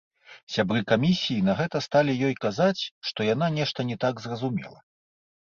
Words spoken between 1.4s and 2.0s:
на гэта